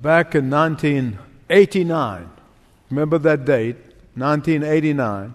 [0.00, 2.30] back in 1989,
[2.88, 3.76] remember that date,
[4.14, 5.34] 1989,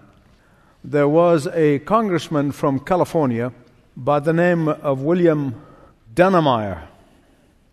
[0.82, 3.52] there was a congressman from California
[3.96, 5.54] by the name of William
[6.14, 6.82] Dannemeyer.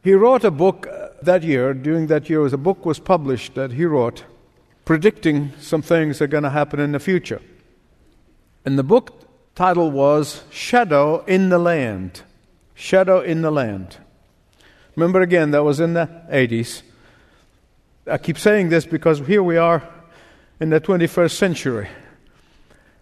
[0.03, 3.71] He wrote a book uh, that year, during that year, a book was published that
[3.71, 4.25] he wrote
[4.85, 7.41] predicting some things that are going to happen in the future.
[8.65, 9.23] And the book
[9.55, 12.21] title was Shadow in the Land.
[12.75, 13.97] Shadow in the Land.
[14.95, 16.83] Remember again, that was in the 80s.
[18.05, 19.87] I keep saying this because here we are
[20.59, 21.89] in the 21st century.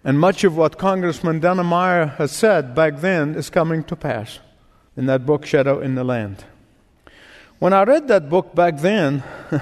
[0.04, 4.40] And much of what Congressman Dannemeyer has said back then is coming to pass
[4.96, 6.46] in that book, Shadow in the Land.
[7.60, 9.24] When I read that book back then,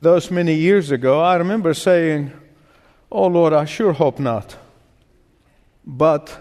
[0.00, 2.32] those many years ago, I remember saying,
[3.10, 4.56] Oh Lord, I sure hope not.
[5.84, 6.38] But,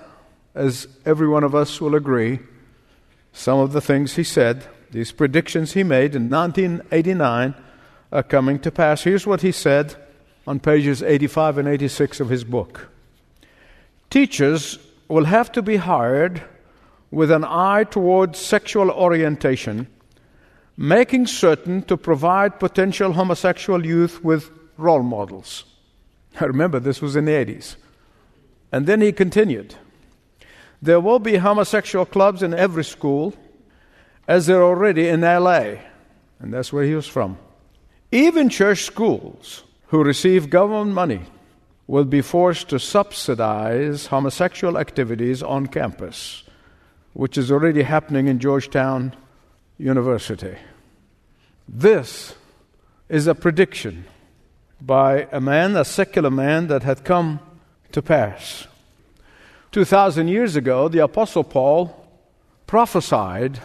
[0.53, 2.39] as every one of us will agree,
[3.33, 7.53] some of the things he said, these predictions he made in 1989,
[8.11, 9.03] are coming to pass.
[9.03, 9.95] Here's what he said
[10.47, 12.87] on pages 85 and 86 of his book
[14.09, 14.79] Teachers
[15.09, 16.43] will have to be hired
[17.11, 19.87] with an eye towards sexual orientation
[20.77, 25.65] making certain to provide potential homosexual youth with role models.
[26.39, 27.75] I remember this was in the 80s.
[28.71, 29.75] And then he continued
[30.81, 33.33] There will be homosexual clubs in every school,
[34.27, 35.75] as they're already in LA,
[36.39, 37.37] and that's where he was from.
[38.11, 41.21] Even church schools who receive government money
[41.87, 46.43] will be forced to subsidize homosexual activities on campus,
[47.13, 49.15] which is already happening in Georgetown
[49.77, 50.55] University.
[51.67, 52.35] This
[53.09, 54.05] is a prediction
[54.81, 57.39] by a man, a secular man, that had come
[57.91, 58.67] to pass.
[59.71, 62.07] 2,000 years ago, the Apostle Paul
[62.65, 63.59] prophesied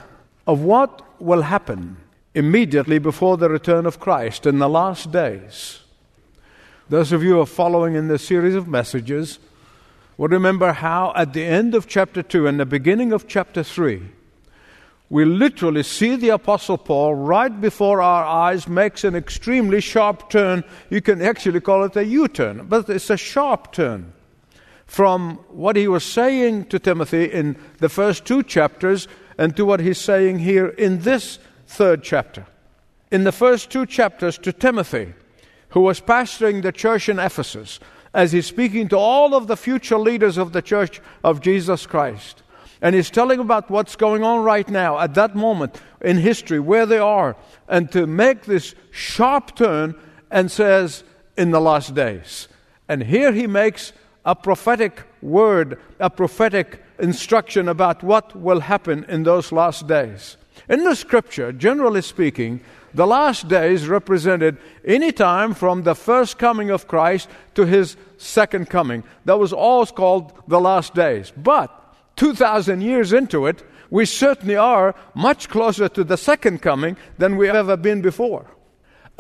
[0.51, 1.97] of what will happen
[2.35, 5.79] immediately before the return of Christ in the last days.
[6.89, 9.39] Those of you who are following in this series of messages
[10.17, 14.03] will remember how, at the end of chapter 2 and the beginning of chapter 3,
[15.09, 20.65] we literally see the Apostle Paul right before our eyes makes an extremely sharp turn.
[20.89, 24.13] You can actually call it a U turn, but it's a sharp turn
[24.85, 29.07] from what he was saying to Timothy in the first two chapters
[29.41, 32.47] and to what he's saying here in this third chapter.
[33.11, 35.15] In the first two chapters to Timothy,
[35.71, 37.81] who was pastoring the church in Ephesus,
[38.15, 42.45] as he's speaking to all of the future leaders of the church of Jesus Christ
[42.83, 46.87] and he's telling about what's going on right now at that moment in history, where
[46.87, 47.37] they are,
[47.69, 49.95] and to make this sharp turn
[50.31, 51.05] and says,
[51.37, 52.49] in the last days.
[52.89, 53.93] And here he makes
[54.25, 60.37] a prophetic word, a prophetic instruction about what will happen in those last days.
[60.69, 62.61] In the scripture, generally speaking,
[62.93, 68.69] the last days represented any time from the first coming of Christ to his second
[68.69, 69.05] coming.
[69.25, 71.33] That was always called the last days.
[71.37, 71.71] But
[72.17, 77.47] 2,000 years into it, we certainly are much closer to the second coming than we
[77.47, 78.47] have ever been before.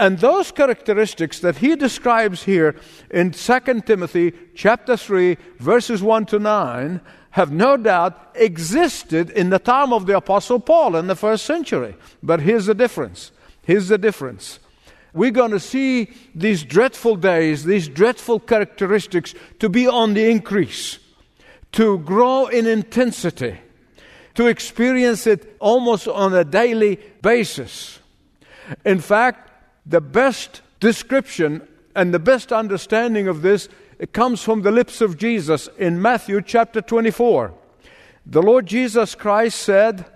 [0.00, 2.74] And those characteristics that he describes here
[3.10, 7.02] in 2 Timothy chapter 3 verses 1 to 9
[7.32, 11.94] have no doubt existed in the time of the apostle Paul in the first century.
[12.22, 13.30] But here's the difference.
[13.62, 14.58] Here's the difference.
[15.12, 20.98] We're going to see these dreadful days, these dreadful characteristics to be on the increase
[21.72, 23.58] to grow in intensity,
[24.34, 27.98] to experience it almost on a daily basis.
[28.86, 29.49] In fact,
[29.90, 33.68] the best description and the best understanding of this
[34.12, 37.52] comes from the lips of Jesus in Matthew chapter 24.
[38.24, 40.06] The Lord Jesus Christ said,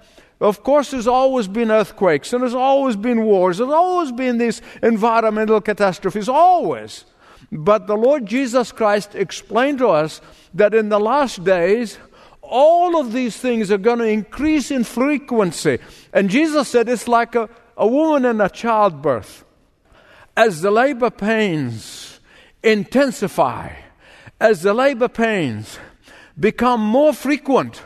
[0.41, 4.63] of course, there's always been earthquakes and there's always been wars, there's always been these
[4.81, 7.05] environmental catastrophes, always.
[7.51, 10.21] But the Lord Jesus Christ explained to us
[10.55, 11.99] that in the last days,
[12.43, 15.81] all of these things are going to increase in frequency.
[16.13, 19.45] And Jesus said it's like a, a woman in a childbirth.
[20.37, 22.21] As the labor pains
[22.63, 23.71] intensify,
[24.41, 25.79] as the labor pains
[26.39, 27.83] become more frequent,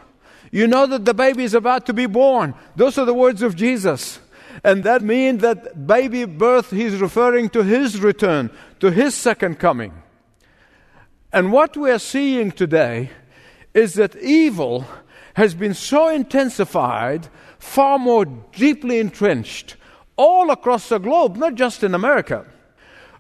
[0.50, 2.54] you know that the baby is about to be born.
[2.74, 4.20] Those are the words of Jesus.
[4.64, 8.50] And that means that baby birth, he's referring to his return,
[8.80, 9.92] to his second coming.
[11.32, 13.10] And what we are seeing today
[13.74, 14.86] is that evil
[15.34, 17.28] has been so intensified,
[17.58, 19.76] far more deeply entrenched,
[20.18, 22.44] all across the globe, not just in America.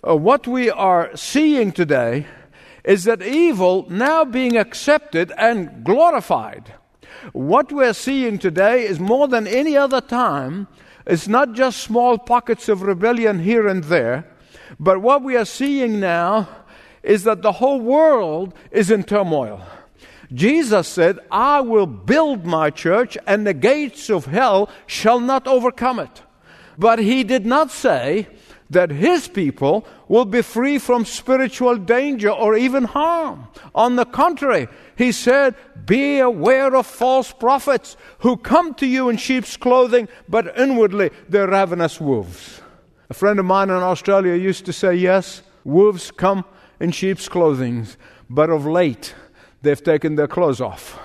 [0.06, 2.26] Uh, what we are seeing today
[2.84, 6.74] is that evil now being accepted and glorified.
[7.32, 10.68] What we're seeing today is more than any other time
[11.08, 14.30] It's not just small pockets of rebellion here and there,
[14.78, 16.48] but what we are seeing now
[17.02, 19.62] is that the whole world is in turmoil.
[20.34, 25.98] Jesus said, I will build my church, and the gates of hell shall not overcome
[25.98, 26.22] it.
[26.78, 28.28] But he did not say
[28.70, 33.48] that his people will be free from spiritual danger or even harm.
[33.74, 35.54] On the contrary, he said,
[35.86, 41.48] Be aware of false prophets who come to you in sheep's clothing, but inwardly they're
[41.48, 42.60] ravenous wolves.
[43.10, 46.44] A friend of mine in Australia used to say, Yes, wolves come
[46.78, 47.88] in sheep's clothing,
[48.30, 49.14] but of late
[49.62, 50.98] they've taken their clothes off.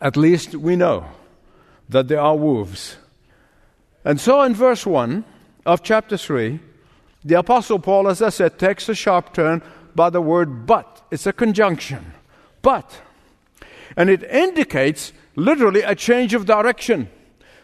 [0.00, 1.04] At least we know
[1.88, 2.96] that there are wolves.
[4.04, 5.24] And so in verse 1
[5.66, 6.60] of chapter 3,
[7.24, 9.62] the Apostle Paul, as I said, takes a sharp turn
[9.94, 11.02] by the word but.
[11.10, 12.12] It's a conjunction.
[12.62, 13.02] But.
[13.96, 17.10] And it indicates literally a change of direction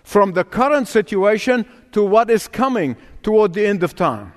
[0.03, 4.33] from the current situation to what is coming toward the end of time.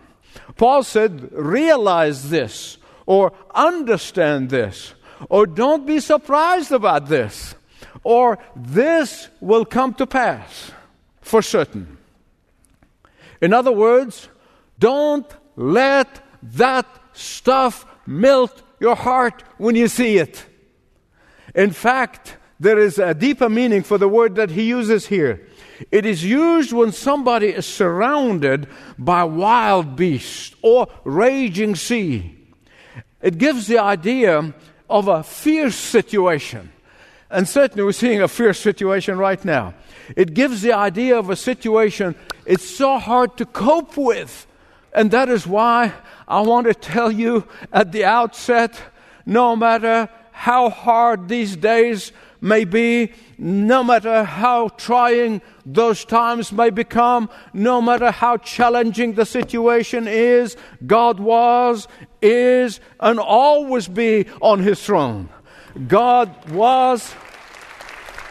[0.55, 4.93] Paul said, realize this, or understand this,
[5.29, 7.55] or don't be surprised about this,
[8.03, 10.71] or this will come to pass
[11.29, 11.97] for certain.
[13.39, 14.29] In other words,
[14.79, 16.07] don't let
[16.41, 20.43] that stuff melt your heart when you see it.
[21.53, 25.47] In fact, there is a deeper meaning for the word that he uses here.
[25.91, 28.67] It is used when somebody is surrounded
[28.97, 32.37] by wild beasts or raging sea.
[33.21, 34.53] It gives the idea
[34.89, 36.71] of a fierce situation.
[37.31, 39.75] And certainly we're seeing a fierce situation right now.
[40.15, 42.15] It gives the idea of a situation
[42.45, 44.47] it's so hard to cope with.
[44.91, 45.93] And that is why
[46.27, 48.81] I want to tell you at the outset
[49.25, 52.11] no matter how hard these days
[52.41, 59.25] may be, no matter how trying those times may become, no matter how challenging the
[59.25, 61.87] situation is, God was,
[62.21, 65.29] is, and always be on his throne.
[65.87, 67.13] God was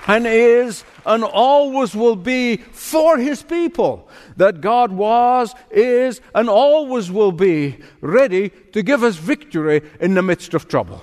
[0.06, 4.08] and is and always will be for his people.
[4.37, 10.23] That God was, is, and always will be ready to give us victory in the
[10.23, 11.02] midst of trouble.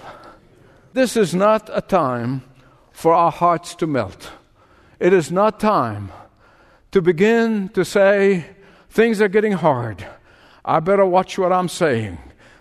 [0.94, 2.44] This is not a time
[2.92, 4.32] for our hearts to melt.
[5.00, 6.12] It is not time
[6.92, 8.46] to begin to say,
[8.90, 10.06] things are getting hard.
[10.64, 12.18] I better watch what I'm saying.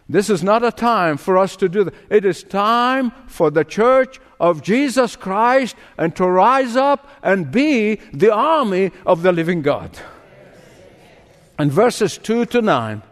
[0.08, 1.94] This is not a time for us to do that.
[2.10, 7.96] It is time for the church of Jesus Christ and to rise up and be
[8.12, 9.98] the army of the living God.
[11.58, 13.02] And verses 2 to 9,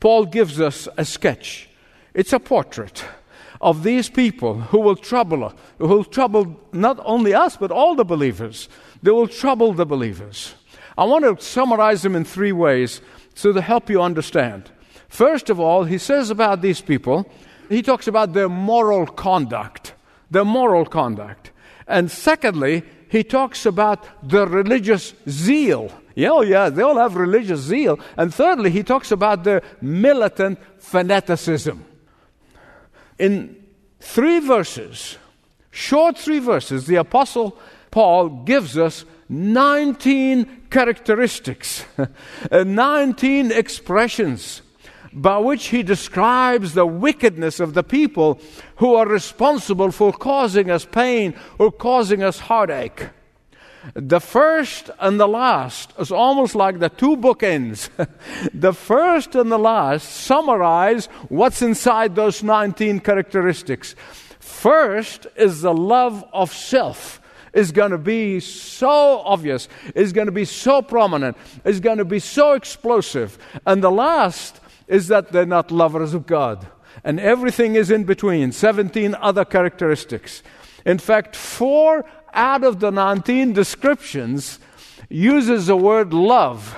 [0.00, 1.68] Paul gives us a sketch.
[2.12, 3.04] It's a portrait
[3.60, 8.04] of these people who will trouble who will trouble not only us but all the
[8.04, 8.68] believers.
[9.02, 10.54] They will trouble the believers.
[10.98, 13.00] I want to summarize them in three ways
[13.34, 14.70] so to help you understand.
[15.12, 17.30] First of all, he says about these people,
[17.68, 19.92] he talks about their moral conduct,
[20.30, 21.50] their moral conduct.
[21.86, 25.92] And secondly, he talks about the religious zeal.
[26.14, 28.00] Yeah, oh yeah, they all have religious zeal.
[28.16, 31.84] And thirdly, he talks about their militant fanaticism
[33.18, 33.56] in
[34.00, 35.16] three verses,
[35.70, 37.56] short three verses, the Apostle
[37.90, 41.84] Paul gives us 19 characteristics,
[42.50, 44.62] uh, 19 expressions
[45.12, 48.40] by which he describes the wickedness of the people
[48.76, 53.08] who are responsible for causing us pain or causing us heartache.
[53.94, 57.90] The first and the last is almost like the two bookends.
[58.54, 63.96] the first and the last summarize what's inside those 19 characteristics.
[64.38, 67.20] First is the love of self
[67.52, 72.04] is going to be so obvious, is going to be so prominent, is going to
[72.04, 73.36] be so explosive.
[73.66, 74.61] And the last
[74.92, 76.68] is that they're not lovers of God.
[77.02, 80.42] And everything is in between 17 other characteristics.
[80.84, 84.58] In fact, four out of the 19 descriptions
[85.08, 86.76] uses the word love.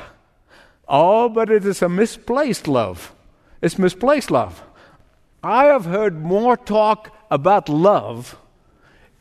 [0.87, 3.13] Oh, but it is a misplaced love.
[3.61, 4.63] It's misplaced love.
[5.43, 8.37] I have heard more talk about love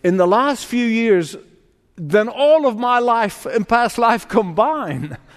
[0.04, 1.36] in the last few years
[1.96, 5.18] than all of my life and past life combined.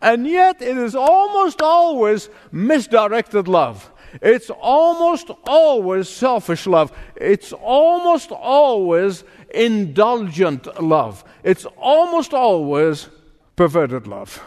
[0.00, 3.90] And yet, it is almost always misdirected love.
[4.22, 6.92] It's almost always selfish love.
[7.16, 11.24] It's almost always indulgent love.
[11.42, 13.08] It's almost always
[13.56, 14.42] perverted love.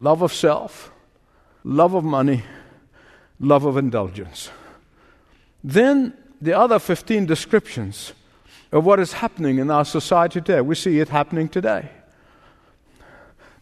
[0.00, 0.90] Love of self,
[1.62, 2.42] love of money,
[3.38, 4.50] love of indulgence.
[5.62, 8.12] Then the other 15 descriptions
[8.72, 10.60] of what is happening in our society today.
[10.60, 11.88] We see it happening today.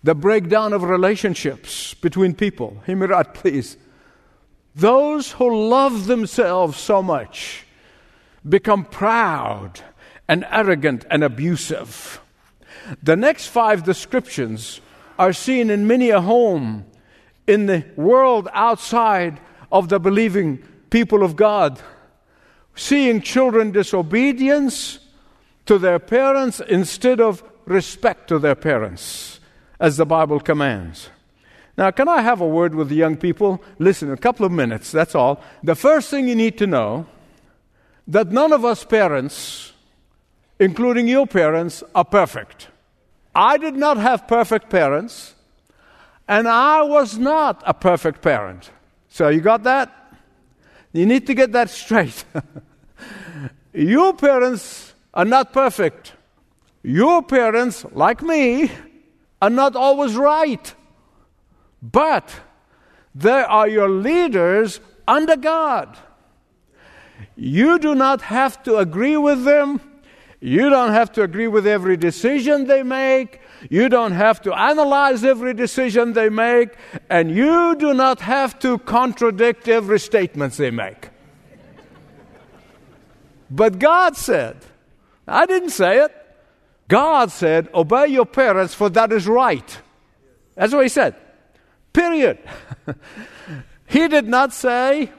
[0.03, 2.83] The breakdown of relationships between people.
[2.87, 3.77] Right, please.
[4.75, 7.67] Those who love themselves so much
[8.49, 9.81] become proud
[10.29, 12.21] and arrogant and abusive.
[13.03, 14.81] The next five descriptions
[15.19, 16.87] are seen in many a home
[17.47, 19.41] in the world outside
[19.71, 20.59] of the believing
[20.91, 21.81] people of God.
[22.75, 24.99] Seeing children disobedience
[25.67, 29.39] to their parents instead of respect to their parents,
[29.83, 31.11] as the Bible commands.
[31.77, 33.61] Now, can I have a word with the young people?
[33.81, 35.43] Listen, a couple of minutes, that's all.
[35.65, 37.07] The first thing you need to know
[38.07, 39.73] that none of us parents,
[40.61, 42.69] including your parents, are perfect.
[43.35, 45.35] I did not have perfect parents,
[46.29, 48.71] and I was not a perfect parent.
[49.09, 49.91] So, you got that?
[50.93, 52.25] You need to get that straight.
[53.73, 56.13] your parents are not perfect.
[56.85, 58.71] Your parents, like me,
[59.43, 60.75] are not always right.
[61.83, 62.33] But
[63.13, 65.99] they are your leaders under God.
[67.35, 69.81] You do not have to agree with them.
[70.41, 73.41] You don't have to agree with every decision they make.
[73.69, 76.71] You don't have to analyze every decision they make.
[77.11, 81.11] And you do not have to contradict every statement they make.
[83.51, 84.57] but God said,
[85.27, 86.22] I didn't say it.
[86.93, 89.81] God said, Obey your parents, for that is right.
[90.55, 91.17] That's what He said.
[91.95, 92.37] Period.
[93.87, 95.11] he did not say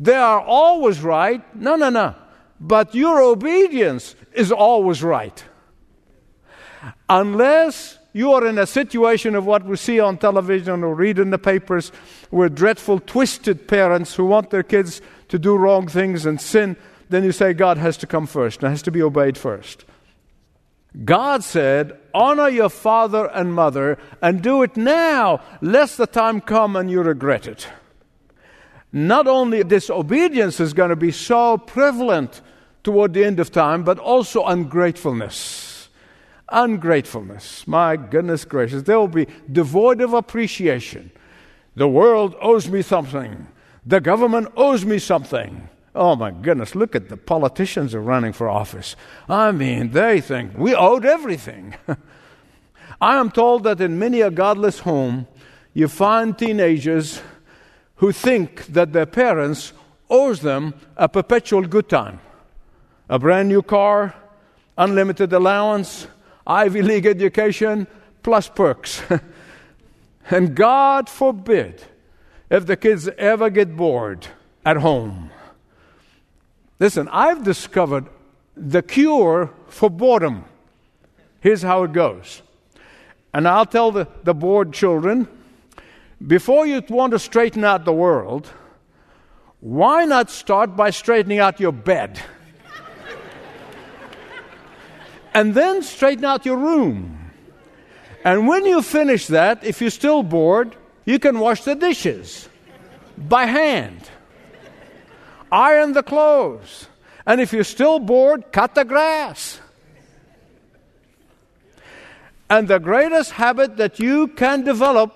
[0.00, 1.42] they are always right.
[1.54, 2.14] No, no, no.
[2.58, 5.44] But your obedience is always right.
[7.10, 11.28] Unless you are in a situation of what we see on television or read in
[11.28, 11.92] the papers
[12.30, 16.74] with dreadful, twisted parents who want their kids to do wrong things and sin,
[17.10, 19.84] then you say God has to come first and has to be obeyed first.
[21.04, 26.76] God said, Honor your father and mother and do it now, lest the time come
[26.76, 27.66] and you regret it.
[28.92, 32.42] Not only disobedience is going to be so prevalent
[32.84, 35.88] toward the end of time, but also ungratefulness.
[36.50, 37.66] Ungratefulness.
[37.66, 38.82] My goodness gracious.
[38.82, 41.10] They will be devoid of appreciation.
[41.74, 43.46] The world owes me something.
[43.86, 45.70] The government owes me something.
[45.94, 48.96] Oh my goodness, look at the politicians are running for office.
[49.28, 51.74] I mean, they think we owed everything.
[53.00, 55.26] I am told that in many a godless home,
[55.74, 57.20] you find teenagers
[57.96, 59.72] who think that their parents
[60.08, 62.20] owes them a perpetual good time.
[63.08, 64.14] A brand new car,
[64.78, 66.06] unlimited allowance,
[66.46, 67.86] Ivy League education,
[68.22, 69.02] plus perks.
[70.30, 71.82] and God forbid
[72.48, 74.26] if the kids ever get bored
[74.64, 75.30] at home
[76.82, 78.08] Listen, I've discovered
[78.56, 80.44] the cure for boredom.
[81.38, 82.42] Here's how it goes.
[83.32, 85.28] And I'll tell the, the bored children
[86.26, 88.50] before you want to straighten out the world,
[89.60, 92.20] why not start by straightening out your bed?
[95.34, 97.30] and then straighten out your room.
[98.24, 100.74] And when you finish that, if you're still bored,
[101.04, 102.48] you can wash the dishes
[103.16, 104.10] by hand
[105.52, 106.88] iron the clothes.
[107.26, 109.60] And if you're still bored, cut the grass.
[112.50, 115.14] And the greatest habit that you can develop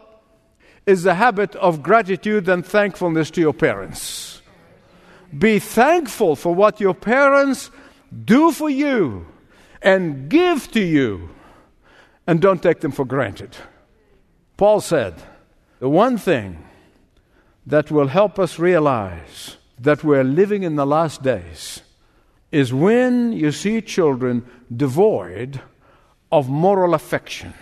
[0.86, 4.40] is the habit of gratitude and thankfulness to your parents.
[5.36, 7.70] Be thankful for what your parents
[8.24, 9.26] do for you
[9.82, 11.28] and give to you,
[12.26, 13.56] and don't take them for granted.
[14.56, 15.14] Paul said,
[15.80, 16.64] The one thing
[17.66, 21.82] that will help us realize that we're living in the last days
[22.50, 25.60] is when you see children devoid
[26.32, 27.52] of moral affection.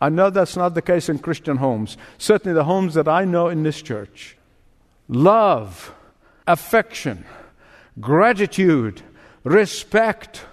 [0.00, 3.48] I know that's not the case in Christian homes, certainly the homes that I know
[3.48, 4.36] in this church.
[5.08, 5.94] Love,
[6.46, 7.24] affection,
[8.00, 9.02] gratitude,
[9.44, 10.44] respect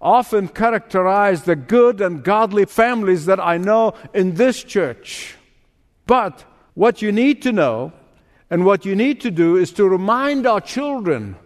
[0.00, 5.36] often characterize the good and godly families that I know in this church.
[6.06, 7.92] But what you need to know
[8.50, 11.36] and what you need to do is to remind our children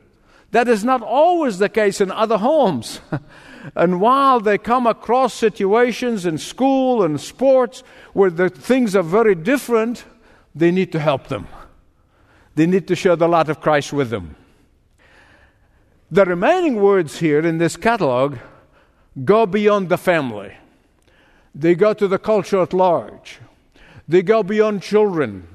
[0.52, 3.00] that is not always the case in other homes.
[3.74, 7.82] and while they come across situations in school and sports
[8.12, 10.04] where the things are very different,
[10.54, 11.48] they need to help them.
[12.54, 14.36] They need to share the light of Christ with them.
[16.10, 18.36] The remaining words here in this catalog
[19.24, 20.54] go beyond the family.
[21.54, 23.40] They go to the culture at large.
[24.06, 25.48] They go beyond children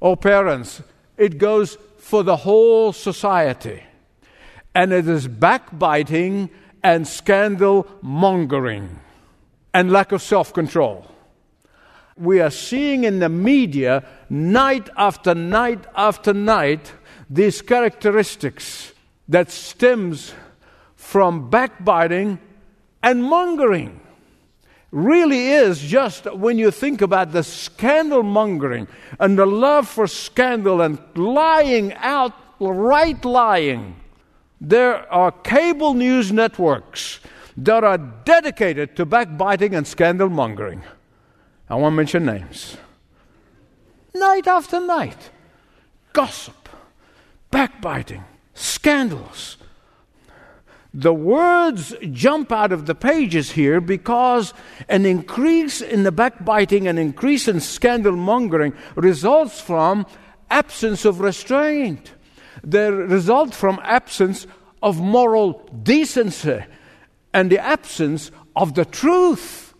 [0.00, 0.82] or parents,
[1.16, 3.82] it goes for the whole society.
[4.74, 6.50] And it is backbiting
[6.82, 9.00] and scandal mongering
[9.72, 11.06] and lack of self control.
[12.16, 16.92] we are seeing in the media night after night after night
[17.28, 18.92] these characteristics
[19.28, 20.32] that stems
[20.94, 22.38] from backbiting
[23.02, 24.00] and mongering
[24.96, 28.88] really is just when you think about the scandal mongering
[29.20, 33.94] and the love for scandal and lying out, right lying.
[34.58, 37.20] There are cable news networks
[37.58, 40.82] that are dedicated to backbiting and scandal mongering.
[41.68, 42.78] I won't mention names.
[44.14, 45.30] Night after night,
[46.14, 46.70] gossip,
[47.50, 48.24] backbiting,
[48.54, 49.58] scandals,
[50.96, 54.54] the words jump out of the pages here because
[54.88, 60.06] an increase in the backbiting and increase in scandal mongering results from
[60.48, 62.14] absence of restraint.
[62.64, 64.46] They result from absence
[64.82, 66.64] of moral decency
[67.34, 69.74] and the absence of the truth.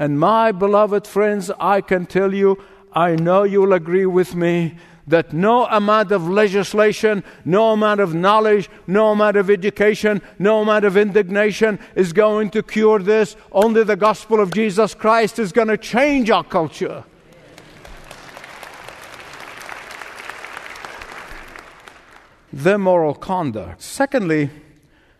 [0.00, 2.60] And my beloved friends, I can tell you,
[2.92, 4.74] I know you'll agree with me
[5.10, 10.84] that no amount of legislation, no amount of knowledge, no amount of education, no amount
[10.84, 13.36] of indignation is going to cure this.
[13.52, 17.04] Only the gospel of Jesus Christ is going to change our culture.
[22.52, 23.82] Their moral conduct.
[23.82, 24.50] Secondly,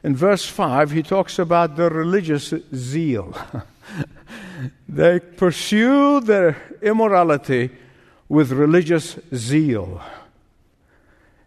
[0.02, 3.36] in verse 5, he talks about the religious zeal.
[4.88, 7.70] they pursue their immorality
[8.30, 10.00] with religious zeal.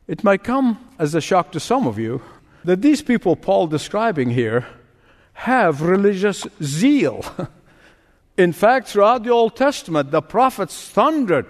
[0.06, 2.22] It might come as a shock to some of you
[2.66, 4.68] that these people Paul describing here
[5.32, 7.26] have religious zeal.
[8.38, 11.46] In fact, throughout the Old Testament, the prophets thundered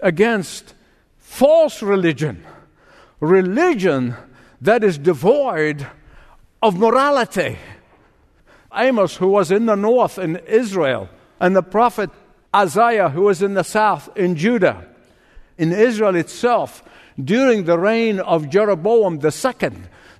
[0.00, 0.72] against
[1.18, 2.42] false religion,
[3.20, 4.14] religion
[4.62, 5.86] that is devoid
[6.62, 7.58] of morality.
[8.74, 12.08] Amos, who was in the north in Israel, and the prophet
[12.58, 14.84] Isaiah, who was in the south in Judah,
[15.56, 16.82] in Israel itself,
[17.22, 19.72] during the reign of Jeroboam II,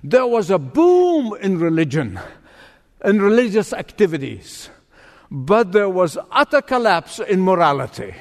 [0.03, 2.19] there was a boom in religion
[3.01, 4.69] and religious activities,
[5.31, 8.15] but there was utter collapse in morality.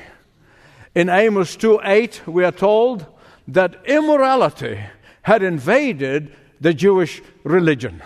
[0.95, 3.07] In Amos 2 8, we are told
[3.47, 4.81] that immorality
[5.23, 8.03] had invaded the Jewish religion,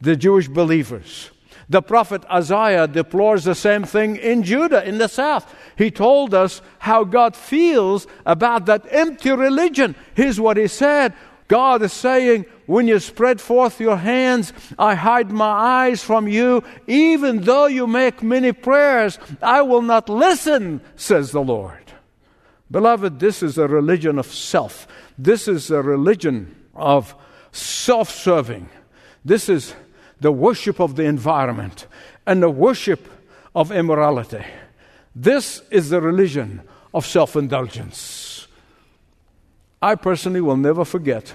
[0.00, 1.31] the Jewish believers.
[1.72, 5.54] The prophet Isaiah deplores the same thing in Judah, in the south.
[5.74, 9.96] He told us how God feels about that empty religion.
[10.14, 11.14] Here's what he said
[11.48, 15.48] God is saying, When you spread forth your hands, I hide my
[15.86, 16.62] eyes from you.
[16.86, 21.90] Even though you make many prayers, I will not listen, says the Lord.
[22.70, 24.86] Beloved, this is a religion of self.
[25.16, 27.14] This is a religion of
[27.50, 28.68] self serving.
[29.24, 29.74] This is
[30.22, 31.86] the worship of the environment
[32.26, 33.08] and the worship
[33.54, 34.44] of immorality.
[35.14, 36.62] This is the religion
[36.94, 38.46] of self indulgence.
[39.82, 41.34] I personally will never forget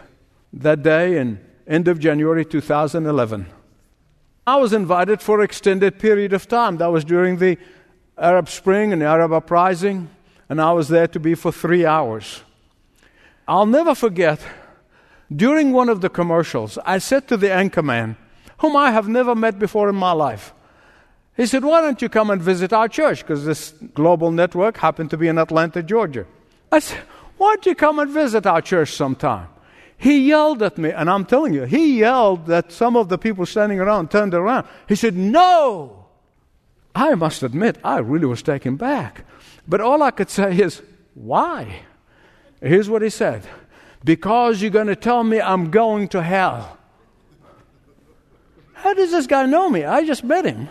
[0.53, 3.45] that day in end of January 2011.
[4.47, 6.77] I was invited for an extended period of time.
[6.77, 7.57] That was during the
[8.17, 10.09] Arab Spring and the Arab Uprising,
[10.47, 12.41] and I was there to be for three hours.
[13.49, 14.39] I'll never forget,
[15.35, 18.15] during one of the commercials, I said to the anchorman,
[18.57, 20.53] whom I have never met before in my life.
[21.35, 23.21] He said, Why don't you come and visit our church?
[23.21, 26.25] Because this global network happened to be in Atlanta, Georgia.
[26.71, 26.99] I said,
[27.37, 29.47] Why don't you come and visit our church sometime?
[29.97, 33.45] He yelled at me, and I'm telling you, he yelled that some of the people
[33.45, 34.67] standing around turned around.
[34.87, 36.05] He said, No!
[36.95, 39.23] I must admit, I really was taken back.
[39.67, 40.81] But all I could say is,
[41.13, 41.81] Why?
[42.61, 43.47] Here's what he said
[44.03, 46.77] Because you're going to tell me I'm going to hell.
[48.77, 49.83] How does this guy know me?
[49.83, 50.69] I just met him.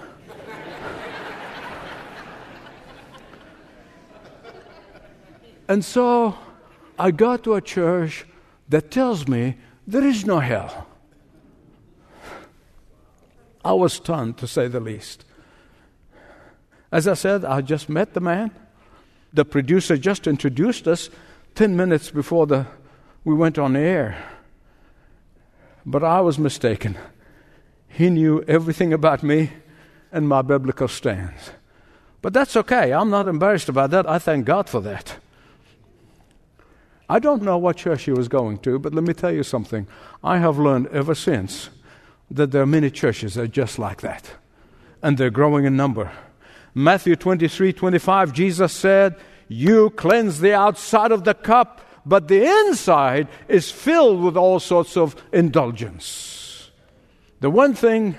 [5.68, 6.38] and so
[6.98, 8.24] I got to a church
[8.68, 10.86] that tells me there is no hell.
[13.64, 15.24] I was stunned, to say the least.
[16.92, 18.52] As I said, I just met the man.
[19.32, 21.10] The producer just introduced us
[21.56, 22.66] 10 minutes before the,
[23.24, 24.24] we went on air.
[25.84, 26.96] But I was mistaken.
[27.96, 29.52] He knew everything about me
[30.12, 31.52] and my biblical stance.
[32.20, 32.92] But that's okay.
[32.92, 34.06] I'm not embarrassed about that.
[34.06, 35.16] I thank God for that.
[37.08, 39.86] I don't know what church he was going to, but let me tell you something.
[40.22, 41.70] I have learned ever since
[42.30, 44.30] that there are many churches that are just like that,
[45.02, 46.12] and they're growing in number.
[46.74, 49.16] Matthew 23 25, Jesus said,
[49.48, 54.98] You cleanse the outside of the cup, but the inside is filled with all sorts
[54.98, 56.35] of indulgence.
[57.40, 58.16] The one thing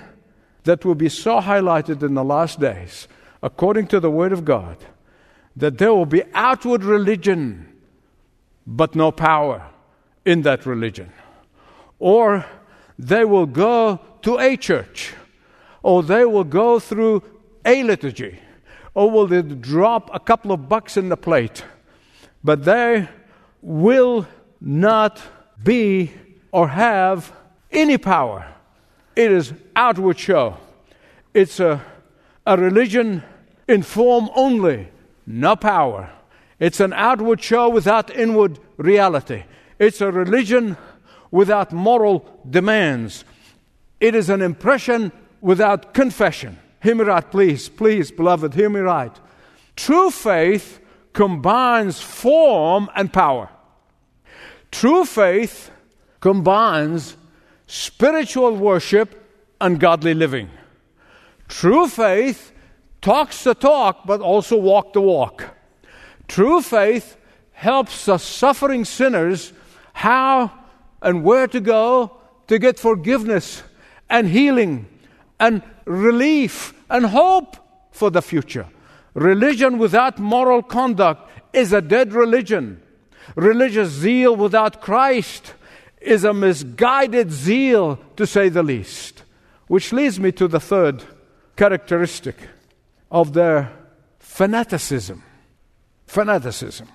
[0.64, 3.08] that will be so highlighted in the last days,
[3.42, 4.76] according to the Word of God,
[5.56, 7.66] that there will be outward religion,
[8.66, 9.66] but no power
[10.24, 11.12] in that religion.
[11.98, 12.46] Or
[12.98, 15.14] they will go to a church,
[15.82, 17.22] or they will go through
[17.64, 18.38] a liturgy,
[18.94, 21.64] or will they drop a couple of bucks in the plate,
[22.44, 23.08] but they
[23.62, 24.26] will
[24.60, 25.20] not
[25.62, 26.12] be
[26.52, 27.32] or have
[27.70, 28.54] any power.
[29.18, 30.58] It is outward show.
[31.34, 31.84] It's a,
[32.46, 33.24] a religion
[33.66, 34.86] in form only,
[35.26, 36.08] no power.
[36.60, 39.42] It's an outward show without inward reality.
[39.80, 40.76] It's a religion
[41.32, 43.24] without moral demands.
[43.98, 46.56] It is an impression without confession.
[46.80, 49.16] Hear me right, please, please, beloved, hear me right.
[49.74, 50.78] True faith
[51.12, 53.48] combines form and power.
[54.70, 55.72] True faith
[56.20, 57.16] combines
[57.68, 59.14] spiritual worship
[59.60, 60.50] and godly living.
[61.48, 62.52] True faith
[63.00, 65.54] talks the talk, but also walk the walk.
[66.26, 67.16] True faith
[67.52, 69.52] helps the suffering sinners
[69.92, 70.52] how
[71.02, 72.16] and where to go
[72.48, 73.62] to get forgiveness
[74.08, 74.86] and healing
[75.38, 77.56] and relief and hope
[77.92, 78.66] for the future.
[79.14, 82.80] Religion without moral conduct is a dead religion.
[83.34, 85.54] Religious zeal without Christ
[86.00, 89.22] is a misguided zeal, to say the least.
[89.66, 91.04] Which leads me to the third
[91.56, 92.36] characteristic
[93.10, 93.72] of their
[94.18, 95.22] fanaticism.
[96.06, 96.88] Fanaticism.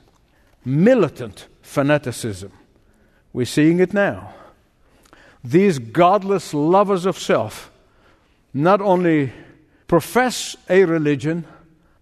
[0.65, 2.51] Militant fanaticism.
[3.33, 4.33] We're seeing it now.
[5.43, 7.71] These godless lovers of self
[8.53, 9.33] not only
[9.87, 11.45] profess a religion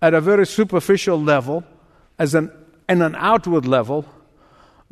[0.01, 1.63] at a very superficial level,
[2.19, 2.51] as an,
[2.89, 4.05] in an outward level,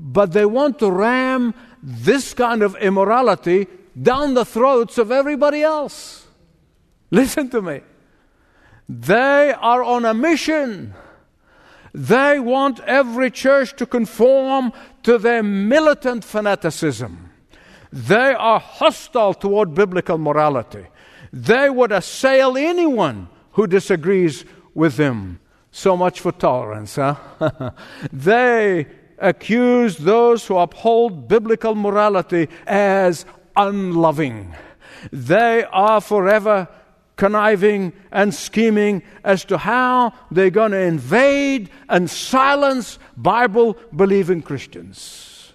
[0.01, 3.67] but they want to ram this kind of immorality
[4.01, 6.25] down the throats of everybody else.
[7.11, 7.81] Listen to me.
[8.87, 10.93] They are on a mission.
[11.93, 14.71] They want every church to conform
[15.03, 17.29] to their militant fanaticism.
[17.91, 20.85] They are hostile toward biblical morality.
[21.33, 25.39] They would assail anyone who disagrees with them.
[25.71, 27.15] So much for tolerance, huh?
[28.13, 28.87] they
[29.19, 34.55] accuse those who uphold biblical morality as unloving.
[35.11, 36.67] They are forever
[37.15, 45.53] conniving and scheming as to how they're going to invade and silence Bible believing Christians.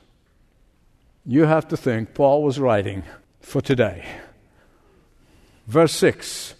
[1.25, 3.03] You have to think Paul was writing
[3.41, 4.05] for today.
[5.67, 6.55] Verse 6,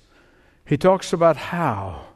[0.65, 2.07] he talks about how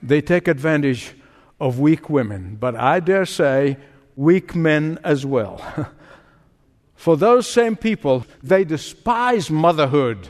[0.00, 1.14] they take advantage
[1.58, 3.76] of weak women, but I dare say
[4.20, 5.56] weak men as well.
[6.94, 10.28] For those same people, they despise motherhood.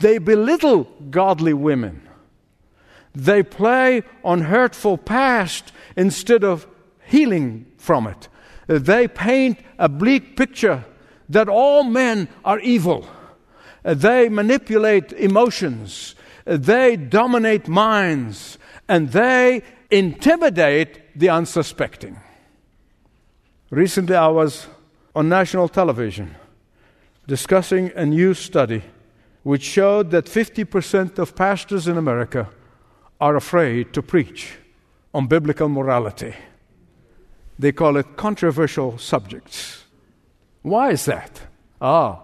[0.00, 2.06] They belittle godly women.
[3.14, 6.66] They play on hurtful past instead of
[7.06, 8.28] healing from it.
[8.66, 10.84] They paint a bleak picture
[11.30, 13.08] that all men are evil.
[13.82, 16.14] They manipulate emotions.
[16.44, 18.58] They dominate minds.
[18.88, 22.18] And they intimidate the unsuspecting.
[23.70, 24.66] Recently, I was
[25.14, 26.34] on national television
[27.26, 28.82] discussing a new study
[29.44, 32.50] which showed that 50% of pastors in America
[33.20, 34.56] are afraid to preach
[35.14, 36.34] on biblical morality.
[37.58, 39.84] They call it controversial subjects.
[40.62, 41.40] Why is that?
[41.80, 42.22] Ah,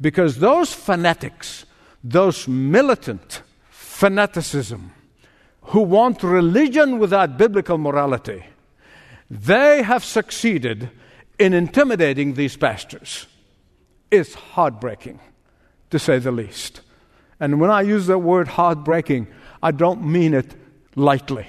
[0.00, 1.64] because those fanatics,
[2.02, 4.92] those militant fanaticism,
[5.62, 8.44] who want religion without biblical morality,
[9.30, 10.90] they have succeeded
[11.38, 13.26] in intimidating these pastors.
[14.10, 15.20] It's heartbreaking,
[15.90, 16.80] to say the least.
[17.40, 19.28] And when I use the word heartbreaking,
[19.62, 20.54] I don't mean it
[20.94, 21.46] lightly.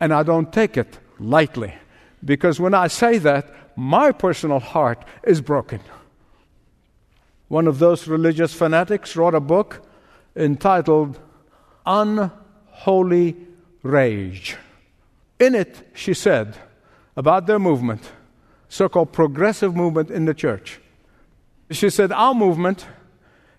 [0.00, 1.74] And I don't take it lightly.
[2.24, 5.80] Because when I say that, my personal heart is broken.
[7.48, 9.86] One of those religious fanatics wrote a book
[10.36, 11.18] entitled
[11.86, 13.36] Unholy
[13.82, 14.56] Rage.
[15.38, 16.56] In it, she said,
[17.16, 18.02] about their movement,
[18.68, 20.80] so called progressive movement in the church.
[21.70, 22.86] She said, Our movement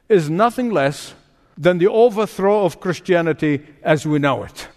[0.09, 1.13] is nothing less
[1.57, 4.67] than the overthrow of Christianity as we know it.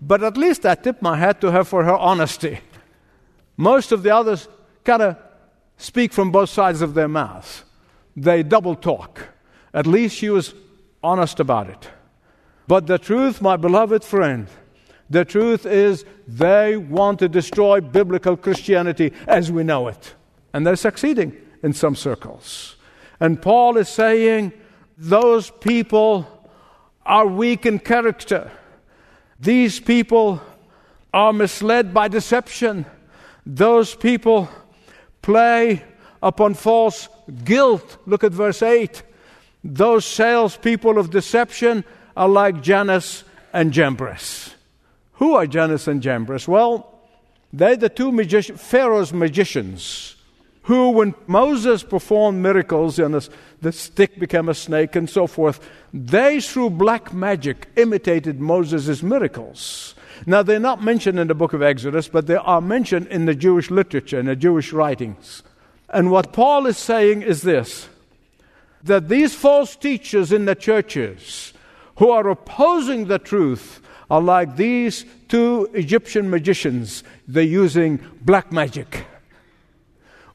[0.00, 2.60] But at least I tip my hat to her for her honesty.
[3.56, 4.48] Most of the others
[4.84, 5.16] kind of
[5.78, 7.64] speak from both sides of their mouths,
[8.16, 9.28] they double talk.
[9.72, 10.54] At least she was
[11.02, 11.88] honest about it.
[12.66, 14.48] But the truth, my beloved friend,
[15.08, 20.14] the truth is, they want to destroy biblical Christianity as we know it.
[20.52, 22.76] And they're succeeding in some circles.
[23.20, 24.52] And Paul is saying
[24.98, 26.26] those people
[27.04, 28.50] are weak in character.
[29.38, 30.40] These people
[31.14, 32.84] are misled by deception.
[33.44, 34.48] Those people
[35.22, 35.84] play
[36.22, 37.08] upon false
[37.44, 37.98] guilt.
[38.06, 39.02] Look at verse 8.
[39.62, 41.84] Those salespeople of deception
[42.16, 44.55] are like Jannes and Jambres.
[45.16, 46.46] Who are Jannes and Jambres?
[46.46, 46.92] Well,
[47.52, 48.12] they're the two
[48.56, 50.16] Pharaoh's magicians
[50.62, 53.14] who, when Moses performed miracles and
[53.62, 55.60] the stick became a snake and so forth,
[55.94, 59.94] they, through black magic, imitated Moses' miracles.
[60.26, 63.34] Now, they're not mentioned in the book of Exodus, but they are mentioned in the
[63.34, 65.42] Jewish literature, in the Jewish writings.
[65.88, 67.88] And what Paul is saying is this
[68.82, 71.52] that these false teachers in the churches
[71.96, 77.02] who are opposing the truth are like these two Egyptian magicians.
[77.26, 79.04] They're using black magic.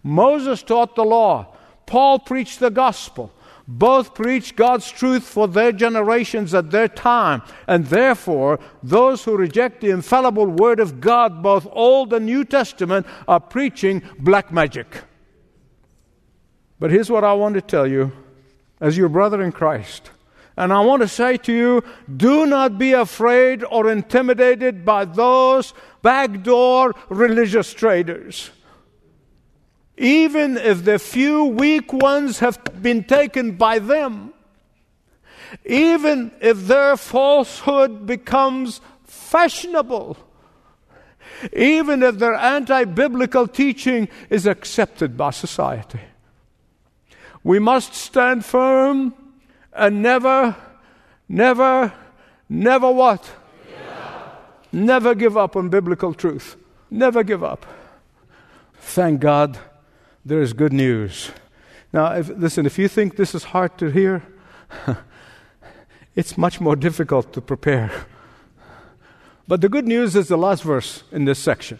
[0.03, 1.55] Moses taught the law,
[1.85, 3.31] Paul preached the gospel.
[3.67, 9.79] Both preached God's truth for their generations at their time, and therefore, those who reject
[9.79, 15.03] the infallible Word of God, both Old and New Testament, are preaching black magic.
[16.79, 18.11] But here's what I want to tell you
[18.81, 20.09] as your brother in Christ.
[20.61, 21.83] And I want to say to you
[22.17, 28.51] do not be afraid or intimidated by those backdoor religious traders.
[29.97, 34.35] Even if the few weak ones have been taken by them,
[35.65, 40.15] even if their falsehood becomes fashionable,
[41.53, 46.01] even if their anti biblical teaching is accepted by society.
[47.43, 49.15] We must stand firm
[49.73, 50.55] and never,
[51.27, 51.93] never,
[52.49, 53.29] never what?
[54.71, 56.55] Never give up on biblical truth.
[56.89, 57.65] Never give up.
[58.75, 59.57] Thank God
[60.25, 61.31] there is good news.
[61.93, 64.23] Now, if, listen, if you think this is hard to hear,
[66.15, 67.91] it's much more difficult to prepare.
[69.47, 71.79] But the good news is the last verse in this section.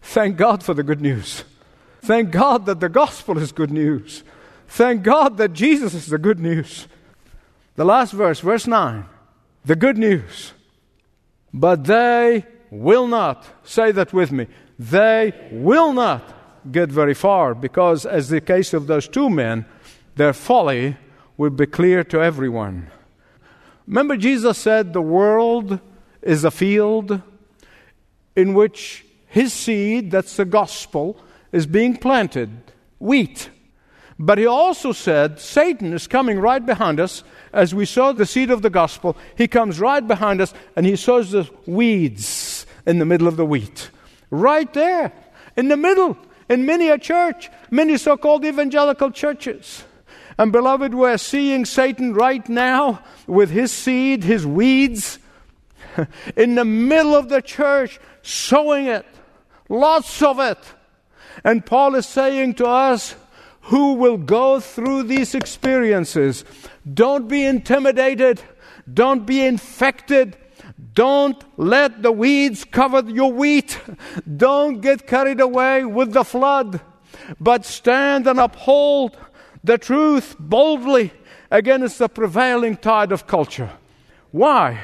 [0.00, 1.44] Thank God for the good news.
[2.02, 4.22] Thank God that the gospel is good news.
[4.68, 6.86] Thank God that Jesus is the good news.
[7.74, 9.04] The last verse, verse 9,
[9.64, 10.52] the good news.
[11.54, 14.46] But they will not, say that with me,
[14.78, 19.64] they will not get very far because, as the case of those two men,
[20.16, 20.96] their folly
[21.36, 22.90] will be clear to everyone.
[23.86, 25.80] Remember, Jesus said the world
[26.20, 27.20] is a field
[28.36, 31.18] in which his seed, that's the gospel,
[31.52, 32.50] is being planted
[32.98, 33.50] wheat.
[34.22, 38.52] But he also said Satan is coming right behind us as we sow the seed
[38.52, 39.16] of the gospel.
[39.36, 43.44] He comes right behind us and he sows the weeds in the middle of the
[43.44, 43.90] wheat.
[44.30, 45.12] Right there,
[45.56, 46.16] in the middle,
[46.48, 49.82] in many a church, many so called evangelical churches.
[50.38, 55.18] And beloved, we're seeing Satan right now with his seed, his weeds,
[56.36, 59.04] in the middle of the church, sowing it.
[59.68, 60.58] Lots of it.
[61.42, 63.16] And Paul is saying to us,
[63.62, 66.44] who will go through these experiences.
[66.92, 68.42] Don't be intimidated.
[68.92, 70.36] Don't be infected.
[70.94, 73.80] Don't let the weeds cover your wheat.
[74.36, 76.80] Don't get carried away with the flood,
[77.40, 79.16] but stand and uphold
[79.64, 81.12] the truth boldly
[81.50, 83.70] against the prevailing tide of culture.
[84.32, 84.80] Why?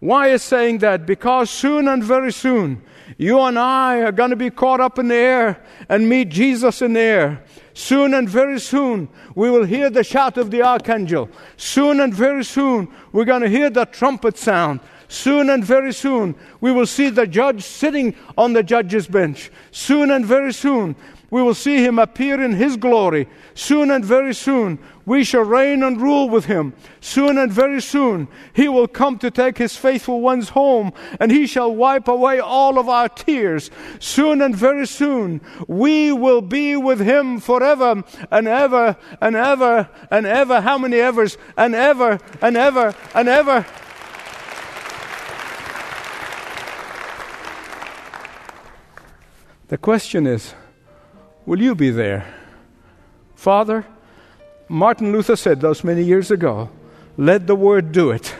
[0.00, 1.06] Why is saying that?
[1.06, 2.82] Because soon and very soon,
[3.16, 6.82] you and I are going to be caught up in the air and meet Jesus
[6.82, 7.44] in the air.
[7.78, 11.30] Soon and very soon, we will hear the shout of the archangel.
[11.56, 14.80] Soon and very soon, we're going to hear the trumpet sound.
[15.06, 19.52] Soon and very soon, we will see the judge sitting on the judge's bench.
[19.70, 20.96] Soon and very soon,
[21.30, 23.28] we will see him appear in his glory.
[23.54, 26.72] Soon and very soon, we shall reign and rule with him.
[27.00, 31.46] Soon and very soon, he will come to take his faithful ones home, and he
[31.46, 33.70] shall wipe away all of our tears.
[33.98, 40.26] Soon and very soon, we will be with him forever and ever and ever and
[40.26, 40.62] ever.
[40.62, 41.36] How many evers?
[41.58, 43.66] And ever and ever and ever.
[49.68, 50.54] The question is,
[51.48, 52.26] Will you be there?
[53.34, 53.86] Father,
[54.68, 56.68] Martin Luther said those many years ago,
[57.16, 58.34] let the Word do it.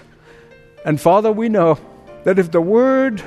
[0.84, 1.78] And Father, we know
[2.24, 3.22] that if the Word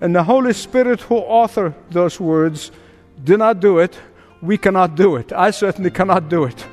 [0.00, 2.72] and the Holy Spirit who author those words
[3.22, 3.94] do not do it,
[4.40, 5.34] we cannot do it.
[5.34, 6.66] I certainly cannot do it.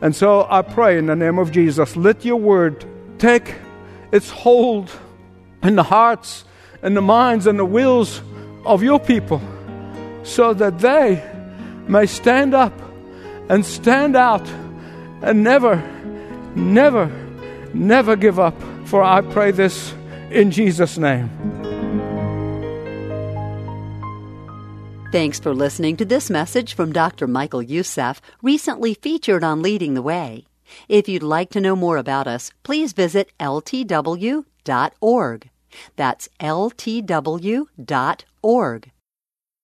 [0.00, 2.84] And so I pray in the name of Jesus, let your Word
[3.20, 3.54] take
[4.10, 4.90] its hold
[5.62, 6.44] in the hearts
[6.82, 8.20] and the minds and the wills
[8.66, 9.40] of your people
[10.24, 11.22] so that they
[11.88, 12.72] may stand up
[13.48, 14.46] and stand out
[15.22, 15.76] and never,
[16.54, 17.06] never,
[17.72, 18.54] never give up.
[18.86, 19.94] For I pray this
[20.30, 21.30] in Jesus' name.
[25.12, 27.28] Thanks for listening to this message from Dr.
[27.28, 30.46] Michael Youssef, recently featured on Leading the Way.
[30.88, 34.44] If you'd like to know more about us, please visit ltw.org.
[35.96, 37.70] That's ltw.org.